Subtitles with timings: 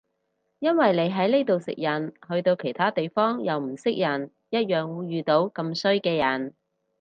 [0.57, 6.55] 因為你喺呢度食人去到其他地方又唔識人一樣會遇到咁衰嘅人